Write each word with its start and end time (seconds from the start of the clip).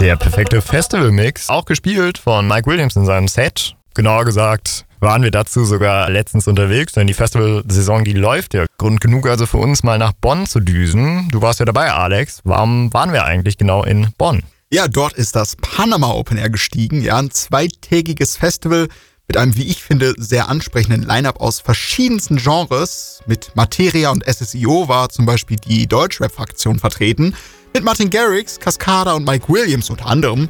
Der 0.00 0.16
perfekte 0.16 0.62
Festival-Mix, 0.62 1.50
auch 1.50 1.66
gespielt 1.66 2.16
von 2.16 2.48
Mike 2.48 2.66
Williams 2.66 2.96
in 2.96 3.04
seinem 3.04 3.28
Set. 3.28 3.76
Genauer 3.92 4.24
gesagt 4.24 4.86
waren 4.98 5.22
wir 5.22 5.30
dazu 5.30 5.66
sogar 5.66 6.08
letztens 6.08 6.48
unterwegs, 6.48 6.94
denn 6.94 7.06
die 7.06 7.12
Festivalsaison, 7.12 8.04
die 8.04 8.14
läuft 8.14 8.54
ja. 8.54 8.64
Grund 8.78 9.02
genug 9.02 9.28
also 9.28 9.44
für 9.44 9.58
uns 9.58 9.82
mal 9.82 9.98
nach 9.98 10.12
Bonn 10.12 10.46
zu 10.46 10.60
düsen. 10.60 11.28
Du 11.30 11.42
warst 11.42 11.60
ja 11.60 11.66
dabei, 11.66 11.92
Alex. 11.92 12.40
Warum 12.44 12.90
waren 12.94 13.12
wir 13.12 13.26
eigentlich 13.26 13.58
genau 13.58 13.84
in 13.84 14.08
Bonn? 14.16 14.42
Ja, 14.72 14.88
dort 14.88 15.12
ist 15.12 15.36
das 15.36 15.56
Panama 15.56 16.12
Open 16.12 16.38
Air 16.38 16.48
gestiegen. 16.48 17.02
Ja, 17.02 17.18
ein 17.18 17.30
zweitägiges 17.30 18.38
Festival 18.38 18.88
mit 19.28 19.36
einem, 19.36 19.54
wie 19.56 19.68
ich 19.68 19.82
finde, 19.82 20.14
sehr 20.16 20.48
ansprechenden 20.48 21.02
Line-Up 21.02 21.40
aus 21.40 21.60
verschiedensten 21.60 22.38
Genres. 22.38 23.20
Mit 23.26 23.54
Materia 23.54 24.10
und 24.10 24.24
SSIO 24.26 24.88
war 24.88 25.10
zum 25.10 25.26
Beispiel 25.26 25.58
die 25.58 25.86
Deutschrap-Fraktion 25.86 26.78
vertreten. 26.78 27.36
Mit 27.72 27.84
Martin 27.84 28.10
Garrix, 28.10 28.58
Cascada 28.58 29.12
und 29.12 29.24
Mike 29.24 29.48
Williams 29.48 29.90
unter 29.90 30.06
anderem, 30.06 30.48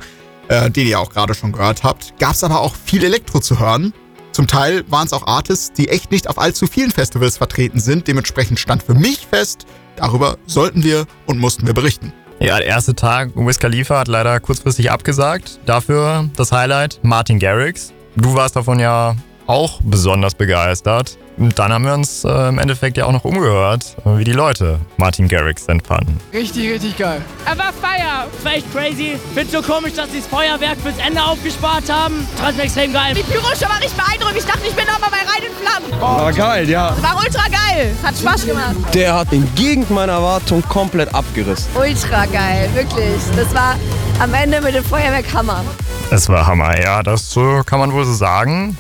äh, 0.49 0.71
den 0.71 0.87
ihr 0.87 0.99
auch 0.99 1.11
gerade 1.11 1.35
schon 1.35 1.53
gehört 1.53 1.85
habt, 1.85 2.19
gab 2.19 2.33
es 2.33 2.43
aber 2.43 2.61
auch 2.61 2.75
viel 2.75 3.05
Elektro 3.05 3.41
zu 3.41 3.61
hören. 3.61 3.93
Zum 4.33 4.47
Teil 4.47 4.85
waren 4.91 5.07
es 5.07 5.13
auch 5.13 5.27
Artists, 5.27 5.73
die 5.73 5.89
echt 5.89 6.11
nicht 6.11 6.29
auf 6.29 6.39
allzu 6.39 6.67
vielen 6.67 6.91
Festivals 6.91 7.37
vertreten 7.37 7.79
sind. 7.79 8.09
Dementsprechend 8.09 8.59
stand 8.59 8.83
für 8.83 8.95
mich 8.95 9.27
fest, 9.27 9.67
darüber 9.97 10.39
sollten 10.47 10.83
wir 10.83 11.07
und 11.27 11.39
mussten 11.39 11.67
wir 11.67 11.75
berichten. 11.75 12.13
Ja, 12.39 12.57
der 12.57 12.69
erste 12.69 12.95
Tag, 12.95 13.33
Wiz 13.35 13.59
Khalifa 13.59 13.99
hat 13.99 14.09
leider 14.09 14.41
kurzfristig 14.41 14.91
abgesagt. 14.91 15.61
Dafür 15.67 16.31
das 16.37 16.53
Highlight, 16.53 17.01
Martin 17.03 17.39
Garrix. 17.39 17.93
Du 18.17 18.35
warst 18.35 18.57
davon 18.57 18.81
ja 18.81 19.15
auch 19.51 19.81
besonders 19.83 20.35
begeistert. 20.35 21.19
Und 21.37 21.59
dann 21.59 21.73
haben 21.73 21.85
wir 21.87 21.95
uns 21.95 22.23
äh, 22.25 22.49
im 22.49 22.59
Endeffekt 22.59 22.99
ja 22.99 23.07
auch 23.07 23.13
noch 23.13 23.25
umgehört, 23.25 23.97
äh, 24.05 24.19
wie 24.19 24.25
die 24.25 24.33
Leute 24.33 24.79
Martin 24.99 25.27
Garrix 25.27 25.67
denn 25.67 25.81
fanden. 25.81 26.21
Richtig, 26.33 26.71
richtig 26.71 26.99
geil. 26.99 27.23
Er 27.47 27.57
war 27.59 27.73
Feier. 27.73 28.27
Das 28.33 28.45
war 28.45 28.53
echt 28.53 28.73
crazy. 28.73 29.19
Find's 29.35 29.53
so 29.53 29.63
komisch, 29.63 29.95
dass 29.95 30.11
sie 30.13 30.19
das 30.19 30.27
Feuerwerk 30.27 30.79
fürs 30.79 30.99
Ende 31.05 31.23
aufgespart 31.23 31.91
haben. 31.91 32.27
Trotzdem 32.39 32.61
extrem 32.61 32.93
geil. 32.93 33.15
Die 33.15 33.23
Pyro-Show 33.23 33.69
war 33.69 33.81
richtig 33.81 33.97
beeindruckend. 33.97 34.39
Ich 34.39 34.45
dachte, 34.45 34.67
ich 34.69 34.75
bin 34.75 34.85
nochmal 34.87 35.11
bei 35.11 35.17
Rein 35.17 35.43
in 35.49 35.67
Flammen. 35.67 36.01
Oh, 36.01 36.25
war 36.25 36.33
geil, 36.33 36.69
ja. 36.69 36.95
War 37.01 37.17
ultra 37.17 37.45
geil. 37.49 37.95
Hat 38.03 38.17
Spaß 38.17 38.47
gemacht. 38.47 38.77
Der 38.95 39.15
hat 39.15 39.33
entgegen 39.33 39.87
meiner 39.89 40.13
Erwartung 40.13 40.63
komplett 40.69 41.13
abgerissen. 41.15 41.67
Ultra 41.75 42.27
geil, 42.27 42.69
wirklich. 42.75 43.17
Das 43.35 43.53
war 43.55 43.77
am 44.21 44.35
Ende 44.35 44.61
mit 44.61 44.75
dem 44.75 44.85
Feuerwerk 44.85 45.33
Hammer. 45.33 45.65
Es 46.11 46.29
war 46.29 46.47
Hammer, 46.47 46.79
ja, 46.81 47.03
das 47.03 47.35
kann 47.65 47.79
man 47.79 47.93
wohl 47.93 48.05
so 48.05 48.13
sagen. 48.13 48.77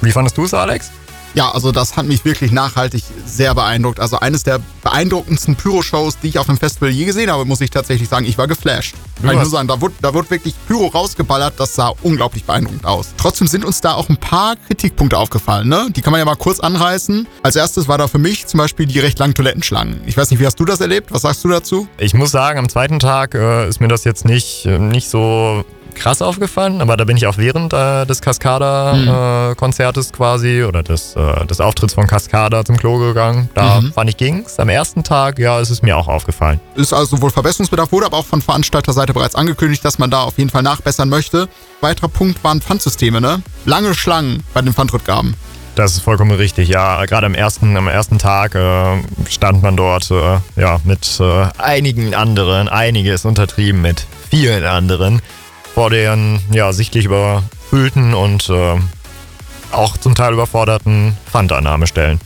Wie 0.00 0.12
fandest 0.12 0.36
du 0.38 0.44
es, 0.44 0.54
Alex? 0.54 0.90
Ja, 1.34 1.52
also 1.52 1.70
das 1.70 1.96
hat 1.96 2.06
mich 2.06 2.24
wirklich 2.24 2.50
nachhaltig 2.50 3.04
sehr 3.24 3.54
beeindruckt. 3.54 4.00
Also 4.00 4.18
eines 4.18 4.42
der 4.42 4.60
beeindruckendsten 4.82 5.54
Pyro-Shows, 5.54 6.18
die 6.18 6.28
ich 6.28 6.38
auf 6.40 6.48
einem 6.48 6.58
Festival 6.58 6.90
je 6.90 7.04
gesehen 7.04 7.30
habe, 7.30 7.44
muss 7.44 7.60
ich 7.60 7.70
tatsächlich 7.70 8.08
sagen. 8.08 8.26
Ich 8.26 8.36
war 8.36 8.48
geflasht. 8.48 8.96
Kann 9.22 9.30
ich 9.30 9.36
nur 9.36 9.46
sagen, 9.46 9.68
da 9.68 9.80
wurde, 9.80 9.94
da 10.00 10.12
wirklich 10.12 10.54
Pyro 10.66 10.86
rausgeballert. 10.86 11.54
Das 11.58 11.74
sah 11.74 11.92
unglaublich 12.02 12.44
beeindruckend 12.44 12.84
aus. 12.84 13.10
Trotzdem 13.16 13.46
sind 13.46 13.64
uns 13.64 13.80
da 13.80 13.94
auch 13.94 14.08
ein 14.08 14.16
paar 14.16 14.56
Kritikpunkte 14.56 15.18
aufgefallen. 15.18 15.68
Ne? 15.68 15.88
Die 15.94 16.02
kann 16.02 16.10
man 16.10 16.18
ja 16.18 16.24
mal 16.24 16.34
kurz 16.36 16.58
anreißen. 16.58 17.28
Als 17.44 17.54
erstes 17.54 17.86
war 17.86 17.98
da 17.98 18.08
für 18.08 18.18
mich 18.18 18.46
zum 18.46 18.58
Beispiel 18.58 18.86
die 18.86 18.98
recht 18.98 19.18
langen 19.20 19.34
Toilettenschlangen. 19.34 20.00
Ich 20.06 20.16
weiß 20.16 20.30
nicht, 20.30 20.40
wie 20.40 20.46
hast 20.46 20.58
du 20.58 20.64
das 20.64 20.80
erlebt? 20.80 21.12
Was 21.12 21.22
sagst 21.22 21.44
du 21.44 21.48
dazu? 21.48 21.86
Ich 21.98 22.14
muss 22.14 22.32
sagen, 22.32 22.58
am 22.58 22.68
zweiten 22.68 22.98
Tag 22.98 23.34
äh, 23.34 23.68
ist 23.68 23.80
mir 23.80 23.88
das 23.88 24.02
jetzt 24.04 24.24
nicht, 24.24 24.66
äh, 24.66 24.78
nicht 24.78 25.08
so 25.08 25.64
krass 25.90 26.22
aufgefallen, 26.22 26.80
aber 26.80 26.96
da 26.96 27.04
bin 27.04 27.16
ich 27.16 27.26
auch 27.26 27.36
während 27.36 27.72
äh, 27.72 28.04
des 28.06 28.20
Cascada-Konzertes 28.20 30.08
mhm. 30.08 30.14
äh, 30.14 30.16
quasi 30.16 30.64
oder 30.64 30.82
des, 30.82 31.16
äh, 31.16 31.46
des 31.46 31.60
Auftritts 31.60 31.94
von 31.94 32.06
Cascada 32.06 32.64
zum 32.64 32.76
Klo 32.76 32.98
gegangen. 32.98 33.50
Da 33.54 33.80
mhm. 33.80 33.92
fand 33.92 34.10
ich 34.10 34.16
ging's. 34.16 34.58
Am 34.58 34.68
ersten 34.68 35.04
Tag, 35.04 35.38
ja, 35.38 35.60
ist 35.60 35.70
es 35.70 35.82
mir 35.82 35.96
auch 35.96 36.08
aufgefallen. 36.08 36.60
Ist 36.74 36.92
also 36.92 37.20
wohl 37.20 37.30
Verbesserungsbedarf, 37.30 37.92
wurde 37.92 38.06
aber 38.06 38.16
auch 38.18 38.26
von 38.26 38.42
Veranstalterseite 38.42 39.12
bereits 39.12 39.34
angekündigt, 39.34 39.84
dass 39.84 39.98
man 39.98 40.10
da 40.10 40.22
auf 40.22 40.38
jeden 40.38 40.50
Fall 40.50 40.62
nachbessern 40.62 41.08
möchte. 41.08 41.48
Weiterer 41.80 42.08
Punkt 42.08 42.42
waren 42.44 42.60
Pfandsysteme, 42.60 43.20
ne? 43.20 43.42
Lange 43.64 43.94
Schlangen 43.94 44.42
bei 44.54 44.62
den 44.62 44.72
Pfandrückgaben. 44.72 45.34
Das 45.76 45.92
ist 45.92 46.00
vollkommen 46.00 46.32
richtig, 46.32 46.68
ja. 46.68 47.04
Gerade 47.06 47.26
am 47.26 47.34
ersten, 47.34 47.76
am 47.76 47.88
ersten 47.88 48.18
Tag 48.18 48.54
äh, 48.54 49.02
stand 49.28 49.62
man 49.62 49.76
dort 49.76 50.10
äh, 50.10 50.38
ja, 50.56 50.80
mit 50.84 51.20
äh, 51.20 51.46
einigen 51.58 52.14
anderen, 52.14 52.68
einiges 52.68 53.24
untertrieben 53.24 53.80
mit 53.80 54.04
vielen 54.28 54.64
anderen 54.64 55.22
vor 55.74 55.90
den 55.90 56.40
ja, 56.52 56.72
sichtlich 56.72 57.04
überfüllten 57.04 58.14
und 58.14 58.48
äh, 58.48 58.78
auch 59.72 59.96
zum 59.96 60.14
Teil 60.14 60.32
überforderten 60.32 61.16
Pfandannahmestellen. 61.30 62.20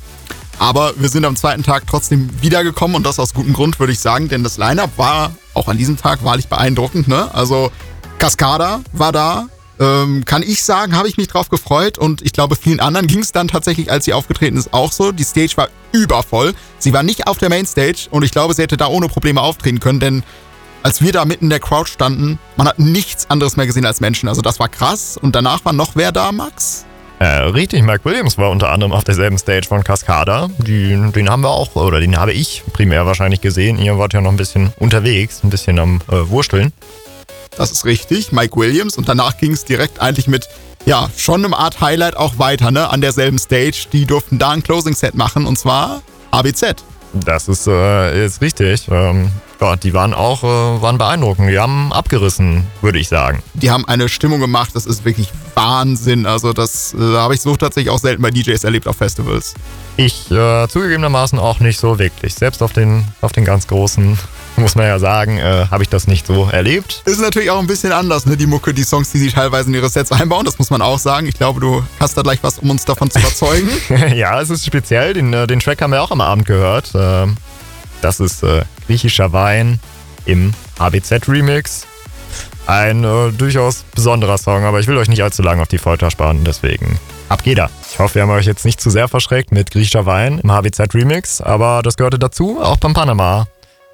Aber 0.58 0.92
wir 0.96 1.08
sind 1.08 1.24
am 1.24 1.36
zweiten 1.36 1.62
Tag 1.62 1.84
trotzdem 1.86 2.30
wiedergekommen 2.40 2.96
und 2.96 3.04
das 3.04 3.18
aus 3.18 3.34
gutem 3.34 3.52
Grund, 3.52 3.78
würde 3.80 3.92
ich 3.92 4.00
sagen, 4.00 4.28
denn 4.28 4.44
das 4.44 4.56
Line-Up 4.56 4.90
war 4.96 5.32
auch 5.52 5.68
an 5.68 5.78
diesem 5.78 5.96
Tag 5.96 6.24
wahrlich 6.24 6.48
beeindruckend. 6.48 7.08
Ne? 7.08 7.28
Also 7.34 7.70
Cascada 8.18 8.80
war 8.92 9.12
da, 9.12 9.46
ähm, 9.80 10.24
kann 10.24 10.42
ich 10.42 10.62
sagen, 10.62 10.96
habe 10.96 11.08
ich 11.08 11.16
mich 11.16 11.28
drauf 11.28 11.48
gefreut 11.48 11.98
und 11.98 12.22
ich 12.22 12.32
glaube, 12.32 12.54
vielen 12.56 12.80
anderen 12.80 13.06
ging 13.06 13.20
es 13.20 13.32
dann 13.32 13.48
tatsächlich, 13.48 13.90
als 13.90 14.04
sie 14.04 14.12
aufgetreten 14.12 14.56
ist, 14.56 14.72
auch 14.72 14.92
so. 14.92 15.10
Die 15.10 15.24
Stage 15.24 15.56
war 15.56 15.68
übervoll. 15.92 16.54
Sie 16.78 16.92
war 16.92 17.02
nicht 17.02 17.26
auf 17.26 17.38
der 17.38 17.48
Mainstage 17.48 18.06
und 18.10 18.22
ich 18.22 18.30
glaube, 18.30 18.54
sie 18.54 18.62
hätte 18.62 18.76
da 18.76 18.86
ohne 18.86 19.08
Probleme 19.08 19.40
auftreten 19.40 19.80
können, 19.80 20.00
denn 20.00 20.22
als 20.84 21.00
wir 21.00 21.12
da 21.12 21.24
mitten 21.24 21.46
in 21.46 21.50
der 21.50 21.60
Crowd 21.60 21.88
standen, 21.90 22.38
man 22.56 22.68
hat 22.68 22.78
nichts 22.78 23.30
anderes 23.30 23.56
mehr 23.56 23.66
gesehen 23.66 23.86
als 23.86 24.00
Menschen. 24.00 24.28
Also 24.28 24.42
das 24.42 24.60
war 24.60 24.68
krass. 24.68 25.16
Und 25.20 25.34
danach 25.34 25.64
war 25.64 25.72
noch 25.72 25.96
wer 25.96 26.12
da, 26.12 26.30
Max? 26.30 26.84
Äh, 27.20 27.26
richtig, 27.26 27.82
Mike 27.82 28.04
Williams 28.04 28.36
war 28.36 28.50
unter 28.50 28.70
anderem 28.70 28.92
auf 28.92 29.02
derselben 29.02 29.38
Stage 29.38 29.66
von 29.66 29.82
Cascada. 29.82 30.50
Die, 30.58 30.90
den 31.12 31.30
haben 31.30 31.42
wir 31.42 31.48
auch, 31.48 31.74
oder 31.74 32.00
den 32.00 32.18
habe 32.18 32.34
ich 32.34 32.64
primär 32.74 33.06
wahrscheinlich 33.06 33.40
gesehen. 33.40 33.78
Ihr 33.78 33.96
wart 33.96 34.12
ja 34.12 34.20
noch 34.20 34.30
ein 34.30 34.36
bisschen 34.36 34.74
unterwegs, 34.78 35.42
ein 35.42 35.48
bisschen 35.48 35.78
am 35.78 36.02
äh, 36.08 36.28
Wursteln. 36.28 36.74
Das 37.56 37.72
ist 37.72 37.86
richtig, 37.86 38.30
Mike 38.30 38.54
Williams. 38.54 38.98
Und 38.98 39.08
danach 39.08 39.38
ging 39.38 39.52
es 39.52 39.64
direkt 39.64 40.00
eigentlich 40.02 40.26
mit, 40.26 40.48
ja, 40.84 41.08
schon 41.16 41.42
einem 41.42 41.54
Art 41.54 41.80
Highlight 41.80 42.16
auch 42.18 42.38
weiter, 42.38 42.70
ne? 42.70 42.90
An 42.90 43.00
derselben 43.00 43.38
Stage. 43.38 43.86
Die 43.90 44.04
durften 44.04 44.38
da 44.38 44.50
ein 44.50 44.62
Closing-Set 44.62 45.14
machen 45.14 45.46
und 45.46 45.58
zwar 45.58 46.02
ABZ. 46.30 46.84
Das 47.14 47.48
ist, 47.48 47.66
äh, 47.66 48.26
ist 48.26 48.40
richtig. 48.40 48.88
Ähm, 48.90 49.30
ja, 49.60 49.76
die 49.76 49.94
waren 49.94 50.12
auch 50.12 50.42
äh, 50.42 50.82
waren 50.82 50.98
beeindruckend. 50.98 51.48
Die 51.48 51.58
haben 51.58 51.92
abgerissen, 51.92 52.66
würde 52.82 52.98
ich 52.98 53.08
sagen. 53.08 53.42
Die 53.54 53.70
haben 53.70 53.86
eine 53.86 54.08
Stimmung 54.08 54.40
gemacht, 54.40 54.70
das 54.74 54.84
ist 54.84 55.04
wirklich 55.04 55.30
Wahnsinn. 55.54 56.26
Also 56.26 56.52
das 56.52 56.94
äh, 56.94 56.98
habe 56.98 57.34
ich 57.34 57.40
so 57.40 57.56
tatsächlich 57.56 57.90
auch 57.90 57.98
selten 57.98 58.22
bei 58.22 58.30
DJs 58.30 58.62
erlebt 58.64 58.88
auf 58.88 58.96
Festivals. 58.96 59.54
Ich 59.96 60.30
äh, 60.30 60.66
zugegebenermaßen 60.68 61.38
auch 61.38 61.60
nicht 61.60 61.78
so 61.78 61.98
wirklich. 61.98 62.34
Selbst 62.34 62.62
auf 62.62 62.72
den, 62.72 63.06
auf 63.20 63.32
den 63.32 63.44
ganz 63.44 63.66
großen, 63.68 64.18
muss 64.56 64.74
man 64.74 64.86
ja 64.86 64.98
sagen, 64.98 65.38
äh, 65.38 65.66
habe 65.70 65.82
ich 65.82 65.88
das 65.88 66.06
nicht 66.06 66.26
so 66.26 66.48
erlebt. 66.48 67.02
Ist 67.04 67.20
natürlich 67.20 67.50
auch 67.50 67.58
ein 67.58 67.66
bisschen 67.66 67.92
anders, 67.92 68.26
ne? 68.26 68.36
Die 68.36 68.46
Mucke, 68.46 68.74
die 68.74 68.84
Songs, 68.84 69.10
die 69.10 69.18
sie 69.18 69.30
teilweise 69.30 69.68
in 69.68 69.74
ihre 69.74 69.88
Sets 69.88 70.12
einbauen, 70.12 70.44
das 70.44 70.58
muss 70.58 70.70
man 70.70 70.82
auch 70.82 70.98
sagen. 70.98 71.26
Ich 71.26 71.34
glaube, 71.34 71.60
du 71.60 71.82
hast 72.00 72.16
da 72.16 72.22
gleich 72.22 72.42
was, 72.42 72.58
um 72.58 72.70
uns 72.70 72.84
davon 72.84 73.10
zu 73.10 73.18
überzeugen. 73.18 73.68
ja, 74.14 74.40
es 74.40 74.50
ist 74.50 74.64
speziell. 74.64 75.14
Den, 75.14 75.32
äh, 75.32 75.46
den 75.46 75.60
Track 75.60 75.82
haben 75.82 75.92
wir 75.92 76.02
auch 76.02 76.10
am 76.10 76.20
Abend 76.20 76.46
gehört. 76.46 76.92
Ähm, 76.94 77.36
das 78.00 78.20
ist 78.20 78.42
äh, 78.42 78.62
griechischer 78.86 79.32
Wein 79.32 79.80
im 80.26 80.52
ABZ-Remix. 80.78 81.86
Ein 82.66 83.04
äh, 83.04 83.30
durchaus 83.32 83.84
besonderer 83.94 84.38
Song, 84.38 84.64
aber 84.64 84.80
ich 84.80 84.86
will 84.86 84.96
euch 84.96 85.08
nicht 85.08 85.22
allzu 85.22 85.42
lange 85.42 85.62
auf 85.62 85.68
die 85.68 85.78
Folter 85.78 86.10
sparen, 86.10 86.44
deswegen 86.44 86.98
ab 87.28 87.42
geht 87.42 87.58
er. 87.58 87.70
Ich 87.90 87.98
hoffe, 87.98 88.16
wir 88.16 88.22
haben 88.22 88.30
euch 88.30 88.46
jetzt 88.46 88.64
nicht 88.64 88.80
zu 88.80 88.90
sehr 88.90 89.08
verschreckt 89.08 89.52
mit 89.52 89.70
griechischer 89.70 90.06
Wein 90.06 90.38
im 90.38 90.50
HBZ-Remix, 90.50 91.40
aber 91.40 91.82
das 91.82 91.96
gehörte 91.96 92.18
dazu, 92.18 92.58
auch 92.62 92.78
beim 92.78 92.94
Panama. 92.94 93.46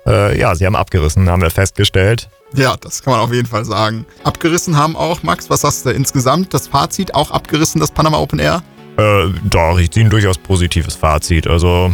Äh, 0.06 0.38
ja, 0.38 0.54
sie 0.54 0.66
haben 0.66 0.76
abgerissen, 0.76 1.28
haben 1.28 1.42
wir 1.42 1.50
festgestellt. 1.50 2.28
Ja, 2.54 2.76
das 2.80 3.02
kann 3.02 3.12
man 3.12 3.20
auf 3.20 3.32
jeden 3.32 3.46
Fall 3.46 3.64
sagen. 3.64 4.06
Abgerissen 4.24 4.76
haben 4.76 4.96
auch, 4.96 5.22
Max, 5.22 5.50
was 5.50 5.60
sagst 5.60 5.86
du 5.86 5.90
insgesamt? 5.90 6.52
Das 6.52 6.68
Fazit 6.68 7.14
auch 7.14 7.30
abgerissen, 7.30 7.80
das 7.80 7.90
Panama 7.90 8.18
Open 8.18 8.38
Air? 8.38 8.62
Äh, 8.96 9.28
doch, 9.44 9.78
ich 9.78 9.90
ziehe 9.90 10.06
ein 10.06 10.10
durchaus 10.10 10.38
positives 10.38 10.96
Fazit. 10.96 11.46
Also 11.46 11.92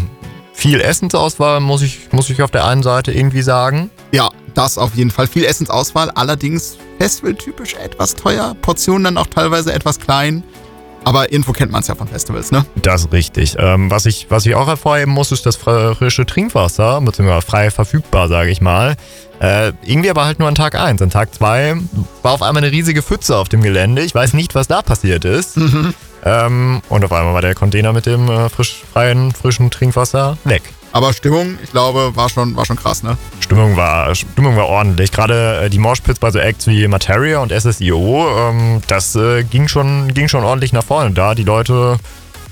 viel 0.53 0.81
Essensauswahl, 0.81 1.61
muss 1.61 1.83
ich, 1.83 2.12
muss 2.12 2.31
ich 2.31 2.43
auf 2.43 2.50
der 2.50 2.65
einen 2.65 2.83
Seite 2.83 3.12
irgendwie 3.12 3.43
sagen. 3.43 3.91
Ja, 4.12 4.31
das 4.55 4.78
auf 4.78 4.95
jeden 4.95 5.11
Fall. 5.11 5.27
Viel 5.27 5.45
Essensauswahl, 5.45 6.11
allerdings 6.11 6.78
festivaltypisch 6.99 7.75
etwas 7.75 8.15
teuer. 8.15 8.57
Portionen 8.63 9.04
dann 9.04 9.19
auch 9.19 9.27
teilweise 9.27 9.75
etwas 9.75 10.01
klein. 10.01 10.42
Aber 11.06 11.30
irgendwo 11.30 11.53
kennt 11.53 11.70
man 11.70 11.82
es 11.82 11.86
ja 11.86 11.94
von 11.94 12.08
Festivals, 12.08 12.50
ne? 12.50 12.66
Das 12.82 13.03
ist 13.03 13.12
richtig. 13.12 13.54
Ähm, 13.60 13.92
was, 13.92 14.06
ich, 14.06 14.26
was 14.28 14.44
ich 14.44 14.56
auch 14.56 14.66
hervorheben 14.66 15.14
muss, 15.14 15.30
ist 15.30 15.47
das 15.47 15.54
frische 15.54 16.26
Trinkwasser, 16.26 17.00
beziehungsweise 17.00 17.47
frei 17.47 17.70
verfügbar, 17.70 18.26
sage 18.26 18.50
ich 18.50 18.60
mal. 18.60 18.97
Äh, 19.38 19.68
irgendwie 19.84 20.10
aber 20.10 20.24
halt 20.24 20.41
nur 20.41 20.48
an 20.48 20.56
Tag 20.56 20.74
1. 20.74 21.00
An 21.00 21.10
Tag 21.10 21.32
2 21.32 21.76
war 22.22 22.32
auf 22.32 22.42
einmal 22.42 22.64
eine 22.64 22.72
riesige 22.72 23.03
Pfütze 23.03 23.36
auf 23.36 23.48
dem 23.48 23.62
Gelände. 23.62 24.03
Ich 24.03 24.16
weiß 24.16 24.32
nicht, 24.32 24.56
was 24.56 24.66
da 24.66 24.82
passiert 24.82 25.24
ist. 25.24 25.56
Mhm. 25.58 25.94
Ähm, 26.24 26.82
und 26.88 27.04
auf 27.04 27.12
einmal 27.12 27.34
war 27.34 27.42
der 27.42 27.54
Container 27.54 27.92
mit 27.92 28.06
dem 28.06 28.28
äh, 28.28 28.48
frisch, 28.48 28.82
freien, 28.92 29.30
frischen 29.30 29.70
Trinkwasser 29.70 30.38
weg. 30.42 30.62
Aber 30.97 31.13
Stimmung, 31.13 31.59
ich 31.63 31.72
glaube, 31.72 32.16
war 32.16 32.31
schon, 32.31 32.57
war 32.57 32.65
schon 32.65 32.77
krass, 32.77 33.03
ne? 33.03 33.19
Stimmung 33.41 33.77
war, 33.77 34.15
Stimmung 34.15 34.57
war 34.57 34.65
ordentlich. 34.65 35.13
Gerade 35.13 35.65
äh, 35.65 35.69
die 35.69 35.78
Moshpits 35.78 36.19
bei 36.19 36.31
so 36.31 36.39
Acts 36.39 36.66
wie 36.69 36.89
Materia 36.89 37.41
und 37.41 37.53
SSIO, 37.53 38.27
ähm, 38.48 38.81
das 38.87 39.15
äh, 39.15 39.45
ging, 39.45 39.69
schon, 39.69 40.15
ging 40.15 40.27
schon 40.28 40.43
ordentlich 40.43 40.72
nach 40.72 40.84
vorne 40.84 41.10
da. 41.10 41.34
Die 41.34 41.43
Leute 41.43 41.98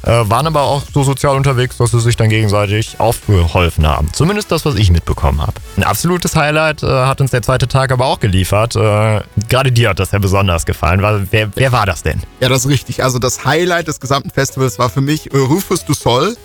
äh, 0.02 0.11
waren 0.29 0.46
aber 0.46 0.61
auch 0.61 0.82
so 0.93 1.05
sozial 1.05 1.37
unterwegs, 1.37 1.79
dass 1.79 1.93
sie 1.93 2.00
sich 2.00 2.17
dann 2.17 2.29
gegenseitig 2.29 3.00
aufgeholfen 3.00 3.87
haben. 3.87 4.11
Zumindest 4.12 4.52
das, 4.52 4.67
was 4.67 4.75
ich 4.75 4.90
mitbekommen 4.90 5.40
habe. 5.40 5.55
Ein 5.79 5.85
absolutes 5.85 6.37
Highlight 6.37 6.82
äh, 6.82 6.87
hat 6.87 7.23
uns 7.23 7.31
der 7.31 7.40
zweite 7.40 7.67
Tag 7.67 7.93
aber 7.93 8.05
auch 8.05 8.20
geliefert. 8.20 8.76
Äh, 8.76 9.23
Gerade 9.49 9.73
dir 9.73 9.88
hat 9.88 10.00
das 10.00 10.11
ja 10.11 10.19
besonders 10.19 10.67
gefallen. 10.67 11.00
Wer, 11.31 11.49
wer 11.56 11.73
war 11.73 11.87
das 11.87 12.02
denn? 12.02 12.20
Ja, 12.40 12.50
das 12.50 12.67
ist 12.67 12.69
richtig. 12.69 13.02
Also 13.02 13.19
das 13.19 13.47
Highlight 13.47 13.88
des 13.88 14.00
gesamten 14.00 14.29
Festivals 14.29 14.79
war 14.79 14.90
für 14.90 15.00
mich 15.00 15.32
äh, 15.32 15.38
Rufus 15.38 15.87
du 15.87 15.94
Sol. 15.94 16.37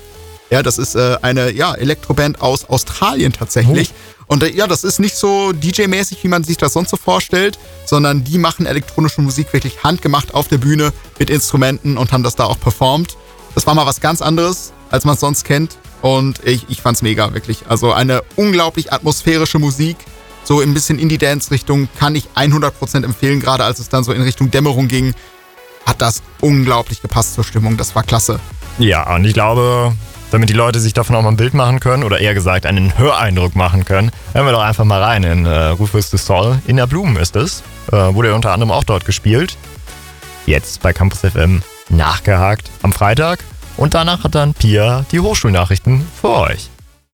Ja, 0.50 0.64
das 0.64 0.78
ist 0.78 0.96
äh, 0.96 1.18
eine 1.22 1.52
ja, 1.52 1.74
Elektroband 1.76 2.42
aus 2.42 2.68
Australien 2.70 3.34
tatsächlich. 3.34 3.92
Oh. 3.92 4.34
Und 4.34 4.44
äh, 4.44 4.52
ja, 4.52 4.68
das 4.68 4.84
ist 4.84 5.00
nicht 5.00 5.16
so 5.16 5.52
DJ-mäßig, 5.52 6.24
wie 6.24 6.28
man 6.28 6.44
sich 6.44 6.58
das 6.58 6.74
sonst 6.74 6.90
so 6.90 6.98
vorstellt, 6.98 7.60
sondern 7.86 8.24
die 8.24 8.38
machen 8.38 8.66
elektronische 8.66 9.22
Musik 9.22 9.52
wirklich 9.54 9.84
handgemacht 9.84 10.34
auf 10.34 10.48
der 10.48 10.58
Bühne 10.58 10.94
mit 11.18 11.30
Instrumenten 11.30 11.98
und 11.98 12.12
haben 12.12 12.24
das 12.24 12.36
da 12.36 12.46
auch 12.46 12.60
performt. 12.60 13.18
Das 13.56 13.66
war 13.68 13.76
mal 13.76 13.86
was 13.86 14.02
ganz 14.02 14.22
anderes, 14.22 14.72
als 14.90 15.06
man 15.06 15.16
es 15.16 15.20
sonst 15.20 15.46
kennt. 15.46 15.78
Und 16.02 16.40
ich, 16.46 16.66
ich 16.70 16.82
fand's 16.82 17.02
mega, 17.02 17.34
wirklich. 17.34 17.64
Also 17.68 17.92
eine 17.92 18.22
unglaublich 18.36 18.94
atmosphärische 18.94 19.60
Musik. 19.60 19.98
So 20.44 20.62
ein 20.62 20.74
bisschen 20.74 20.98
Indie-Dance-Richtung 20.98 21.90
kann 22.00 22.16
ich 22.16 22.30
100% 22.36 23.04
empfehlen, 23.04 23.40
gerade 23.40 23.66
als 23.66 23.80
es 23.80 23.90
dann 23.90 24.04
so 24.04 24.14
in 24.14 24.22
Richtung 24.22 24.50
Dämmerung 24.50 24.88
ging. 24.88 25.14
Hat 25.86 26.02
das 26.02 26.22
unglaublich 26.40 27.02
gepasst 27.02 27.34
zur 27.34 27.44
Stimmung. 27.44 27.78
Das 27.78 27.96
war 27.96 28.04
klasse. 28.04 28.40
Ja, 28.78 29.16
und 29.16 29.26
ich 29.26 29.34
glaube, 29.34 29.94
damit 30.32 30.50
die 30.50 30.54
Leute 30.54 30.80
sich 30.80 30.94
davon 30.94 31.16
auch 31.16 31.22
mal 31.22 31.30
ein 31.30 31.38
Bild 31.38 31.54
machen 31.54 31.80
können 31.80 32.04
oder 32.04 32.20
eher 32.20 32.34
gesagt 32.34 32.66
einen 32.66 32.98
Höreindruck 32.98 33.56
machen 33.56 33.86
können, 33.86 34.12
hören 34.34 34.46
wir 34.46 34.52
doch 34.52 34.62
einfach 34.62 34.86
mal 34.86 35.02
rein 35.02 35.24
in 35.24 35.46
äh, 35.46 35.68
Rufus 35.68 36.12
the 36.12 36.18
Soul. 36.18 36.60
In 36.68 36.78
der 36.78 36.88
Blumen 36.88 37.16
ist 37.16 37.36
es. 37.36 37.64
Äh, 37.92 38.14
wurde 38.14 38.30
er 38.30 38.36
unter 38.36 38.52
anderem 38.52 38.72
auch 38.72 38.84
dort 38.84 39.06
gespielt. 39.06 39.58
Jetzt 40.46 40.82
bei 40.82 40.94
Campus 40.94 41.20
FM 41.20 41.62
nachgehakt 41.90 42.70
am 42.82 42.94
Freitag. 42.94 43.40
Und 43.78 43.94
danach 43.94 44.24
hat 44.24 44.36
dann 44.36 44.54
Pia 44.54 45.06
die 45.12 45.20
Hochschulnachrichten 45.20 46.06
für 46.20 46.30
euch. 46.30 46.70